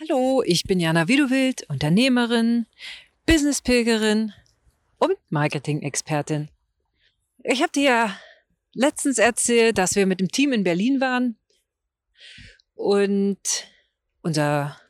Hallo, 0.00 0.42
ich 0.46 0.64
bin 0.64 0.80
Jana 0.80 1.08
Widowild, 1.08 1.68
Unternehmerin, 1.68 2.64
Businesspilgerin 3.26 4.32
und 4.96 5.18
Marketing-Expertin. 5.28 6.48
Ich 7.44 7.60
habe 7.60 7.72
dir 7.72 7.82
ja 7.82 8.20
letztens 8.72 9.18
erzählt, 9.18 9.76
dass 9.76 9.96
wir 9.96 10.06
mit 10.06 10.20
dem 10.20 10.28
Team 10.28 10.54
in 10.54 10.64
Berlin 10.64 11.02
waren 11.02 11.36
und 12.74 13.68
unser, 14.22 14.80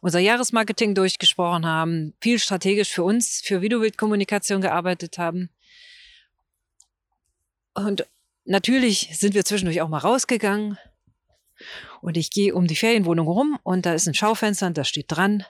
unser 0.00 0.20
Jahresmarketing 0.20 0.94
durchgesprochen 0.94 1.66
haben, 1.66 2.14
viel 2.22 2.38
strategisch 2.38 2.88
für 2.88 3.02
uns, 3.02 3.42
für 3.42 3.60
Videobild-Kommunikation 3.60 4.62
gearbeitet 4.62 5.18
haben. 5.18 5.50
Und 7.74 8.06
natürlich 8.46 9.10
sind 9.12 9.34
wir 9.34 9.44
zwischendurch 9.44 9.82
auch 9.82 9.90
mal 9.90 9.98
rausgegangen 9.98 10.78
und 12.00 12.16
ich 12.16 12.30
gehe 12.30 12.54
um 12.54 12.66
die 12.66 12.76
Ferienwohnung 12.76 13.26
rum 13.26 13.58
und 13.62 13.86
da 13.86 13.94
ist 13.94 14.06
ein 14.06 14.14
Schaufenster 14.14 14.66
und 14.66 14.78
da 14.78 14.84
steht 14.84 15.06
dran, 15.08 15.44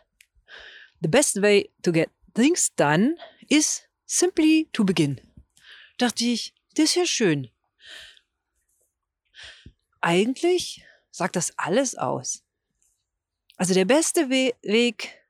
The 1.00 1.08
best 1.08 1.42
way 1.42 1.70
to 1.82 1.92
get 1.92 2.10
things 2.34 2.74
done 2.74 3.16
is 3.48 3.82
simply 4.06 4.68
to 4.72 4.84
begin. 4.84 5.20
Dachte 5.98 6.24
ich, 6.24 6.54
das 6.74 6.84
ist 6.84 6.94
ja 6.94 7.06
schön. 7.06 7.50
Eigentlich 10.00 10.84
sagt 11.10 11.36
das 11.36 11.56
alles 11.58 11.96
aus. 11.96 12.42
Also 13.56 13.74
der 13.74 13.84
beste 13.84 14.30
We 14.30 14.54
Weg, 14.62 15.22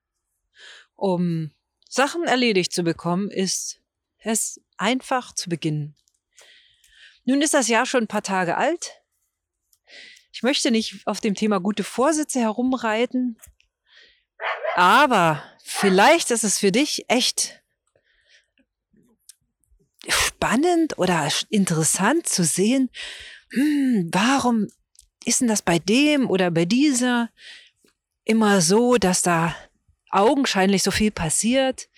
um 0.95 1.51
Sachen 1.89 2.25
erledigt 2.25 2.73
zu 2.73 2.83
bekommen, 2.83 3.31
ist 3.31 3.81
es 4.19 4.61
einfach 4.79 5.35
zu 5.35 5.51
beginnen. 5.51 5.95
Nun 7.25 7.43
ist 7.43 7.55
das 7.55 7.69
Jahr 7.69 7.87
schon 7.87 8.05
ein 8.05 8.09
paar 8.09 8.23
Tage 8.23 8.57
alt. 8.57 9.02
Ich 10.33 10.43
möchte 10.43 10.71
nicht 10.71 11.07
auf 11.07 11.21
dem 11.21 11.35
Thema 11.35 11.61
gute 11.61 11.85
Vorsätze 11.85 12.41
herumreiten, 12.41 13.39
aber 14.75 15.43
vielleicht 15.63 16.31
ist 16.31 16.43
es 16.43 16.59
für 16.59 16.73
dich 16.73 17.05
echt 17.09 17.63
spannend 20.09 20.99
oder 20.99 21.29
interessant 21.51 22.27
zu 22.27 22.45
sehen, 22.45 22.91
hm, 23.51 24.09
warum 24.11 24.69
ist 25.25 25.41
denn 25.41 25.49
das 25.49 25.63
bei 25.63 25.79
dem 25.79 26.29
oder 26.29 26.51
bei 26.51 26.65
dieser 26.65 27.31
immer 28.25 28.61
so, 28.61 28.97
dass 28.97 29.23
da 29.23 29.55
augenscheinlich 30.11 30.83
so 30.83 30.91
viel 30.91 31.11
passiert, 31.11 31.89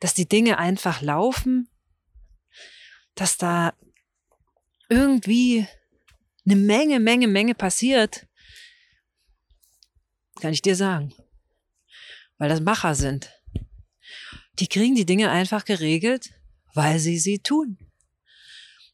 dass 0.00 0.14
die 0.14 0.28
Dinge 0.28 0.58
einfach 0.58 1.00
laufen, 1.00 1.68
dass 3.14 3.36
da 3.36 3.74
irgendwie 4.88 5.66
eine 6.46 6.56
Menge, 6.56 7.00
Menge, 7.00 7.28
Menge 7.28 7.54
passiert, 7.54 8.26
kann 10.40 10.52
ich 10.52 10.62
dir 10.62 10.76
sagen. 10.76 11.14
Weil 12.38 12.48
das 12.48 12.60
Macher 12.60 12.94
sind. 12.94 13.32
Die 14.58 14.68
kriegen 14.68 14.94
die 14.94 15.06
Dinge 15.06 15.30
einfach 15.30 15.64
geregelt, 15.64 16.30
weil 16.74 16.98
sie 16.98 17.18
sie 17.18 17.40
tun. 17.40 17.78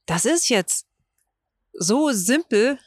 Das 0.06 0.24
ist 0.24 0.48
jetzt 0.48 0.86
so 1.72 2.12
simpel, 2.12 2.78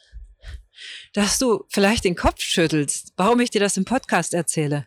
dass 1.12 1.38
du 1.38 1.64
vielleicht 1.68 2.04
den 2.04 2.16
Kopf 2.16 2.40
schüttelst, 2.40 3.12
warum 3.16 3.40
ich 3.40 3.50
dir 3.50 3.60
das 3.60 3.76
im 3.76 3.84
Podcast 3.84 4.34
erzähle. 4.34 4.86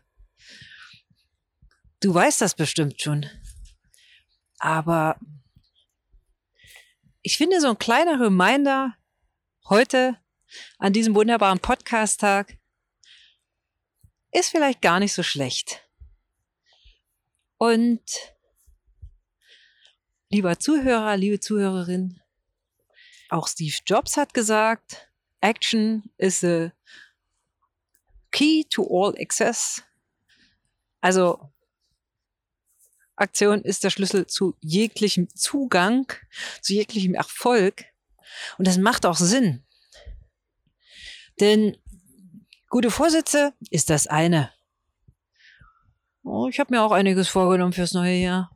Du 2.02 2.13
weißt 2.13 2.41
das 2.41 2.55
bestimmt 2.55 3.02
schon. 3.02 3.30
Aber 4.59 5.19
ich 7.22 7.38
finde 7.38 7.59
so 7.59 7.69
ein 7.69 7.80
kleiner 7.80 8.19
Reminder, 8.19 8.95
heute 9.70 10.17
an 10.80 10.94
diesem 10.94 11.14
wunderbaren 11.14 11.59
Podcast-Tag 11.59 12.58
ist 14.31 14.50
vielleicht 14.50 14.81
gar 14.81 15.00
nicht 15.00 15.14
so 15.14 15.22
schlecht. 15.22 15.88
Und 17.58 18.02
lieber 20.30 20.58
Zuhörer, 20.59 21.17
liebe 21.17 21.40
Zuhörerin, 21.40 22.19
auch 23.30 23.47
Steve 23.47 23.75
Jobs 23.85 24.18
hat 24.18 24.34
gesagt, 24.34 25.07
Action 25.41 26.09
is 26.18 26.44
a 26.44 26.72
key 28.31 28.63
to 28.69 28.88
all 28.90 29.16
access. 29.22 29.84
Also 31.00 31.51
Aktion 33.16 33.62
ist 33.62 33.84
der 33.84 33.90
Schlüssel 33.90 34.25
zu 34.25 34.56
jeglichem 34.62 35.30
Zugang, 35.36 36.12
zu 36.62 36.74
jeglichem 36.74 37.13
Erfolg. 37.13 37.86
Und 38.57 38.67
das 38.67 38.78
macht 38.78 39.06
auch 39.06 39.17
Sinn. 39.17 39.63
Denn 41.40 41.78
gute 42.69 42.91
Vorsätze 42.91 43.53
ist 43.69 43.90
das 43.90 44.07
eine. 44.07 44.51
Oh, 46.23 46.47
ich 46.47 46.59
habe 46.59 46.73
mir 46.73 46.84
auch 46.84 46.91
einiges 46.91 47.29
vorgenommen 47.29 47.73
fürs 47.73 47.94
neue 47.94 48.16
Jahr. 48.16 48.51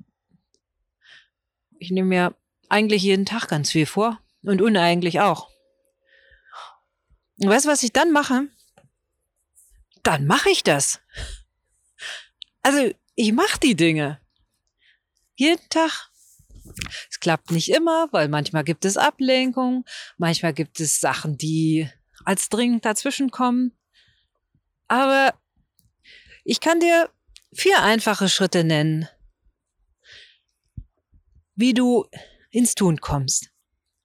Ich 1.80 1.92
nehme 1.92 2.10
mir 2.10 2.36
eigentlich 2.70 3.04
jeden 3.04 3.26
Tag 3.26 3.48
ganz 3.48 3.72
viel 3.72 3.86
vor 3.86 4.20
und 4.44 4.62
uneigentlich 4.62 5.22
auch. 5.22 5.50
Und 7.40 7.50
weißt 7.50 7.66
du, 7.66 7.70
was 7.70 7.84
ich 7.84 7.92
dann 7.92 8.12
mache? 8.12 8.48
Dann 10.04 10.26
mache 10.26 10.50
ich 10.50 10.64
das. 10.64 11.00
Also, 12.62 12.94
ich 13.16 13.32
mache 13.32 13.60
die 13.60 13.76
Dinge. 13.76 14.20
Jeden 15.36 15.68
Tag 15.70 16.10
klappt 17.24 17.52
nicht 17.52 17.70
immer, 17.70 18.10
weil 18.12 18.28
manchmal 18.28 18.66
gibt 18.66 18.84
es 18.84 18.98
Ablenkung, 18.98 19.86
manchmal 20.18 20.54
gibt 20.54 20.82
es 20.82 21.00
Sachen, 21.00 21.38
die 21.38 21.90
als 22.26 22.50
dringend 22.50 22.84
dazwischenkommen. 22.84 23.72
Aber 24.90 25.34
ich 26.44 26.60
kann 26.60 26.82
dir 26.82 27.10
vier 27.54 27.82
einfache 27.82 28.28
Schritte 28.28 28.66
nennen, 28.66 29.08
wie 31.56 31.74
du 31.74 32.06
ins 32.52 32.76
Tun 32.76 33.00
kommst. 33.00 33.52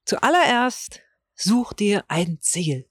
Zuallererst 0.04 1.00
such 1.34 1.72
dir 1.72 2.04
ein 2.06 2.38
Ziel. 2.40 2.88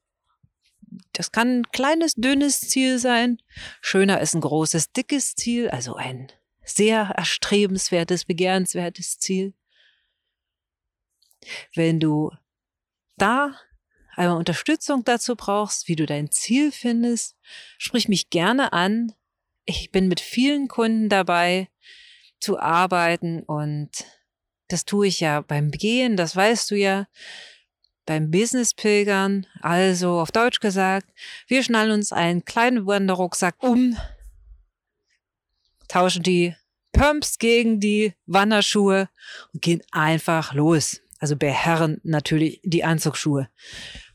Das 1.14 1.32
kann 1.32 1.60
ein 1.60 1.72
kleines, 1.72 2.16
dünnes 2.16 2.60
Ziel 2.60 3.00
sein. 3.00 3.42
Schöner 3.80 4.20
ist 4.20 4.34
ein 4.34 4.42
großes, 4.42 4.92
dickes 4.92 5.36
Ziel, 5.36 5.70
also 5.70 5.96
ein 5.96 6.34
sehr 6.66 7.14
erstrebenswertes, 7.16 8.26
begehrenswertes 8.26 9.20
Ziel. 9.20 9.54
Wenn 11.76 12.00
du 12.00 12.32
da 13.18 13.56
einmal 14.16 14.38
Unterstützung 14.38 15.04
dazu 15.04 15.36
brauchst, 15.36 15.88
wie 15.88 15.96
du 15.96 16.06
dein 16.06 16.32
Ziel 16.32 16.72
findest, 16.72 17.36
sprich 17.78 18.08
mich 18.08 18.30
gerne 18.30 18.74
an. 18.74 19.14
Ich 19.66 19.92
bin 19.92 20.08
mit 20.08 20.20
vielen 20.20 20.68
Kunden 20.68 21.10
dabei 21.10 21.70
zu 22.40 22.60
arbeiten 22.60 23.44
und 23.44 23.90
das 24.68 24.86
tue 24.86 25.08
ich 25.08 25.20
ja 25.20 25.42
beim 25.42 25.72
Gehen, 25.72 26.18
das 26.18 26.36
weißt 26.36 26.72
du 26.72 26.76
ja, 26.76 27.08
beim 28.06 28.32
Business-Pilgern, 28.32 29.46
also 29.62 30.20
auf 30.20 30.32
Deutsch 30.32 30.60
gesagt, 30.60 31.10
wir 31.48 31.64
schnallen 31.64 31.92
uns 31.92 32.12
einen 32.12 32.46
kleinen 32.46 32.88
Wanderrucksack 32.88 33.56
um, 33.62 33.98
tauschen 35.88 36.24
die 36.24 36.56
Pumps 36.94 37.38
gegen 37.38 37.80
die 37.80 38.14
Wanderschuhe 38.26 39.10
und 39.54 39.62
gehen 39.62 39.82
einfach 39.92 40.54
los. 40.54 41.02
Also 41.20 41.36
beherren 41.36 42.00
natürlich 42.04 42.62
die 42.64 42.84
Anzugsschuhe. 42.84 43.50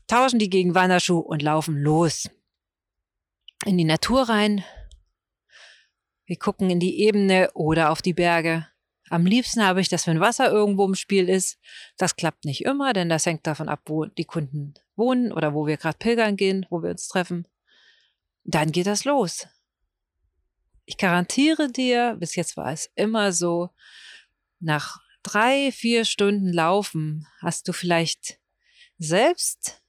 Tauschen 0.07 0.39
die 0.39 0.49
gegen 0.49 0.75
Wanderschuhe 0.75 1.21
und 1.21 1.41
laufen 1.41 1.77
los. 1.77 2.29
In 3.65 3.77
die 3.77 3.85
Natur 3.85 4.29
rein. 4.29 4.63
Wir 6.25 6.37
gucken 6.37 6.69
in 6.69 6.79
die 6.79 7.01
Ebene 7.01 7.51
oder 7.53 7.91
auf 7.91 8.01
die 8.01 8.13
Berge. 8.13 8.67
Am 9.09 9.25
liebsten 9.25 9.63
habe 9.63 9.81
ich 9.81 9.89
das, 9.89 10.07
wenn 10.07 10.19
Wasser 10.19 10.49
irgendwo 10.49 10.85
im 10.85 10.95
Spiel 10.95 11.29
ist. 11.29 11.59
Das 11.97 12.15
klappt 12.15 12.45
nicht 12.45 12.65
immer, 12.65 12.93
denn 12.93 13.09
das 13.09 13.25
hängt 13.25 13.45
davon 13.45 13.69
ab, 13.69 13.81
wo 13.85 14.05
die 14.05 14.25
Kunden 14.25 14.73
wohnen 14.95 15.31
oder 15.31 15.53
wo 15.53 15.67
wir 15.67 15.77
gerade 15.77 15.97
pilgern 15.97 16.35
gehen, 16.35 16.65
wo 16.69 16.81
wir 16.81 16.91
uns 16.91 17.07
treffen. 17.07 17.47
Dann 18.43 18.71
geht 18.71 18.87
das 18.87 19.05
los 19.05 19.47
ich 20.85 20.97
garantiere 20.97 21.71
dir, 21.71 22.15
bis 22.19 22.35
jetzt 22.35 22.57
war 22.57 22.71
es 22.71 22.91
immer 22.95 23.31
so, 23.31 23.69
nach 24.59 25.01
drei, 25.23 25.71
vier 25.71 26.05
Stunden 26.05 26.51
Laufen 26.51 27.27
hast 27.41 27.67
du 27.67 27.73
vielleicht 27.73 28.39
selbst 28.97 29.81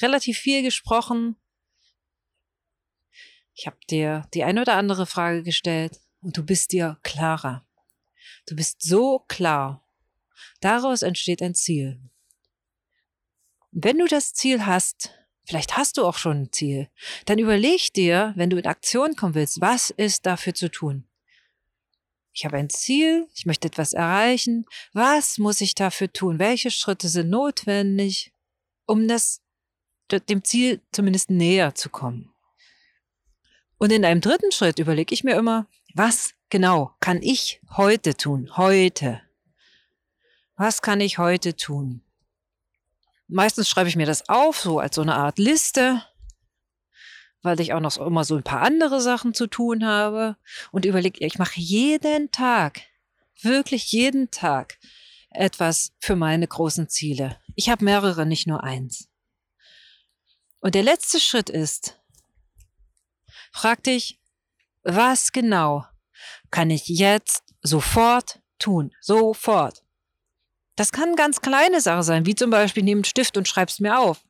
relativ 0.00 0.38
viel 0.38 0.62
gesprochen. 0.62 1.36
Ich 3.54 3.66
habe 3.66 3.78
dir 3.88 4.26
die 4.34 4.44
eine 4.44 4.62
oder 4.62 4.74
andere 4.74 5.06
Frage 5.06 5.42
gestellt 5.42 6.00
und 6.20 6.36
du 6.36 6.44
bist 6.44 6.72
dir 6.72 6.98
klarer. 7.02 7.66
Du 8.46 8.56
bist 8.56 8.82
so 8.82 9.20
klar. 9.28 9.86
Daraus 10.60 11.02
entsteht 11.02 11.42
ein 11.42 11.54
Ziel. 11.54 12.00
Wenn 13.70 13.98
du 13.98 14.06
das 14.06 14.32
Ziel 14.34 14.66
hast, 14.66 15.14
Vielleicht 15.50 15.76
hast 15.76 15.96
du 15.96 16.06
auch 16.06 16.16
schon 16.16 16.42
ein 16.42 16.52
Ziel. 16.52 16.88
Dann 17.26 17.40
überleg 17.40 17.92
dir, 17.92 18.32
wenn 18.36 18.50
du 18.50 18.56
in 18.56 18.66
Aktion 18.66 19.16
kommen 19.16 19.34
willst, 19.34 19.60
was 19.60 19.90
ist 19.90 20.24
dafür 20.24 20.54
zu 20.54 20.70
tun? 20.70 21.09
Ich 22.32 22.44
habe 22.44 22.56
ein 22.56 22.70
Ziel, 22.70 23.28
ich 23.34 23.46
möchte 23.46 23.68
etwas 23.68 23.92
erreichen. 23.92 24.64
Was 24.92 25.38
muss 25.38 25.60
ich 25.60 25.74
dafür 25.74 26.12
tun? 26.12 26.38
Welche 26.38 26.70
Schritte 26.70 27.08
sind 27.08 27.30
notwendig, 27.30 28.32
um 28.86 29.08
das, 29.08 29.40
dem 30.28 30.44
Ziel 30.44 30.80
zumindest 30.92 31.30
näher 31.30 31.74
zu 31.74 31.88
kommen? 31.88 32.32
Und 33.78 33.92
in 33.92 34.04
einem 34.04 34.20
dritten 34.20 34.52
Schritt 34.52 34.78
überlege 34.78 35.14
ich 35.14 35.24
mir 35.24 35.36
immer, 35.36 35.66
was 35.94 36.34
genau 36.50 36.94
kann 37.00 37.22
ich 37.22 37.60
heute 37.76 38.16
tun? 38.16 38.56
Heute. 38.56 39.22
Was 40.56 40.82
kann 40.82 41.00
ich 41.00 41.18
heute 41.18 41.56
tun? 41.56 42.02
Meistens 43.26 43.68
schreibe 43.68 43.88
ich 43.88 43.96
mir 43.96 44.06
das 44.06 44.28
auf, 44.28 44.58
so 44.60 44.78
als 44.78 44.96
so 44.96 45.02
eine 45.02 45.14
Art 45.14 45.38
Liste, 45.38 46.04
weil 47.42 47.60
ich 47.60 47.72
auch 47.72 47.80
noch 47.80 47.96
immer 47.98 48.24
so 48.24 48.36
ein 48.36 48.42
paar 48.42 48.62
andere 48.62 49.00
Sachen 49.00 49.34
zu 49.34 49.46
tun 49.46 49.84
habe 49.84 50.36
und 50.72 50.84
überlege, 50.84 51.24
ich 51.24 51.38
mache 51.38 51.60
jeden 51.60 52.30
Tag, 52.30 52.82
wirklich 53.40 53.92
jeden 53.92 54.30
Tag 54.30 54.78
etwas 55.30 55.92
für 56.00 56.16
meine 56.16 56.46
großen 56.46 56.88
Ziele. 56.88 57.38
Ich 57.54 57.68
habe 57.70 57.84
mehrere, 57.84 58.26
nicht 58.26 58.46
nur 58.46 58.62
eins. 58.64 59.08
Und 60.60 60.74
der 60.74 60.82
letzte 60.82 61.20
Schritt 61.20 61.48
ist, 61.48 61.98
frag 63.52 63.82
dich, 63.84 64.20
was 64.82 65.32
genau 65.32 65.84
kann 66.50 66.70
ich 66.70 66.86
jetzt 66.88 67.44
sofort 67.62 68.40
tun? 68.58 68.92
Sofort. 69.00 69.84
Das 70.76 70.92
kann 70.92 71.16
ganz 71.16 71.40
kleine 71.40 71.80
Sache 71.80 72.02
sein, 72.02 72.26
wie 72.26 72.34
zum 72.34 72.50
Beispiel 72.50 72.82
nimm 72.82 72.98
einen 72.98 73.04
Stift 73.04 73.36
und 73.36 73.48
schreib's 73.48 73.80
mir 73.80 73.98
auf. 73.98 74.22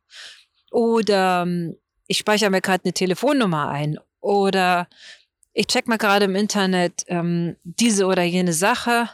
Oder 0.71 1.43
ähm, 1.43 1.77
ich 2.11 2.19
speichere 2.19 2.51
mir 2.51 2.61
gerade 2.61 2.85
eine 2.85 2.93
Telefonnummer 2.93 3.69
ein. 3.69 3.97
Oder 4.21 4.89
ich 5.53 5.69
check 5.69 5.87
mal 5.87 5.97
gerade 5.97 6.25
im 6.25 6.35
Internet 6.35 7.05
ähm, 7.07 7.57
diese 7.63 8.05
oder 8.07 8.25
jene 8.25 8.53
Sache. 8.53 9.09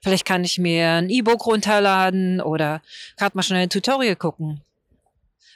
Vielleicht 0.00 0.24
kann 0.24 0.44
ich 0.44 0.58
mir 0.58 0.90
ein 0.90 1.10
E-Book 1.10 1.44
runterladen 1.44 2.40
oder 2.40 2.82
gerade 3.16 3.36
mal 3.36 3.42
schnell 3.42 3.64
ein 3.64 3.70
Tutorial 3.70 4.14
gucken. 4.14 4.62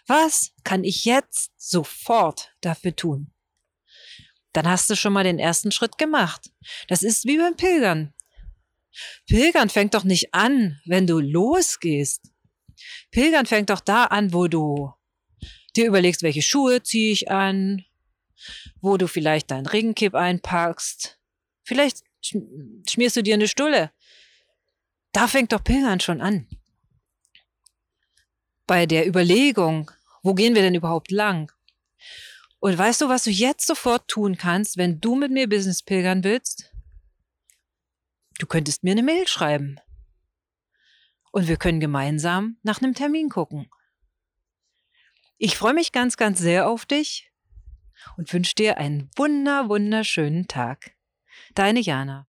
Was 0.08 0.50
kann 0.64 0.82
ich 0.82 1.04
jetzt 1.04 1.52
sofort 1.58 2.50
dafür 2.60 2.96
tun? 2.96 3.30
Dann 4.52 4.68
hast 4.68 4.90
du 4.90 4.96
schon 4.96 5.12
mal 5.12 5.24
den 5.24 5.38
ersten 5.38 5.70
Schritt 5.70 5.96
gemacht. 5.96 6.50
Das 6.88 7.04
ist 7.04 7.24
wie 7.24 7.38
beim 7.38 7.54
Pilgern. 7.54 8.12
Pilgern 9.28 9.68
fängt 9.68 9.94
doch 9.94 10.04
nicht 10.04 10.34
an, 10.34 10.80
wenn 10.86 11.06
du 11.06 11.20
losgehst. 11.20 12.32
Pilgern 13.12 13.46
fängt 13.46 13.70
doch 13.70 13.80
da 13.80 14.06
an, 14.06 14.32
wo 14.32 14.48
du 14.48 14.92
dir 15.76 15.86
überlegst, 15.86 16.22
welche 16.22 16.42
Schuhe 16.42 16.82
ziehe 16.82 17.12
ich 17.12 17.30
an, 17.30 17.84
wo 18.80 18.96
du 18.96 19.06
vielleicht 19.06 19.50
dein 19.50 19.66
Regenkipp 19.66 20.14
einpackst. 20.14 21.18
Vielleicht 21.62 22.04
schmierst 22.22 23.16
du 23.16 23.22
dir 23.22 23.34
eine 23.34 23.48
Stulle. 23.48 23.90
Da 25.12 25.28
fängt 25.28 25.52
doch 25.52 25.64
Pilgern 25.64 26.00
schon 26.00 26.20
an. 26.20 26.46
Bei 28.66 28.86
der 28.86 29.06
Überlegung, 29.06 29.90
wo 30.22 30.34
gehen 30.34 30.54
wir 30.54 30.62
denn 30.62 30.74
überhaupt 30.74 31.10
lang? 31.10 31.52
Und 32.58 32.76
weißt 32.76 33.02
du, 33.02 33.08
was 33.08 33.24
du 33.24 33.30
jetzt 33.30 33.66
sofort 33.66 34.08
tun 34.08 34.36
kannst, 34.36 34.76
wenn 34.76 35.00
du 35.00 35.14
mit 35.14 35.30
mir 35.30 35.48
Business 35.48 35.82
pilgern 35.82 36.24
willst? 36.24 36.72
Du 38.38 38.46
könntest 38.46 38.82
mir 38.82 38.92
eine 38.92 39.02
Mail 39.02 39.26
schreiben. 39.28 39.78
Und 41.30 41.48
wir 41.48 41.56
können 41.56 41.80
gemeinsam 41.80 42.58
nach 42.62 42.82
einem 42.82 42.94
Termin 42.94 43.28
gucken. 43.28 43.70
Ich 45.38 45.58
freue 45.58 45.74
mich 45.74 45.92
ganz, 45.92 46.16
ganz 46.16 46.38
sehr 46.38 46.66
auf 46.66 46.86
dich 46.86 47.30
und 48.16 48.32
wünsche 48.32 48.54
dir 48.54 48.78
einen 48.78 49.10
wunder, 49.16 49.68
wunderschönen 49.68 50.48
Tag. 50.48 50.92
Deine 51.54 51.80
Jana. 51.80 52.25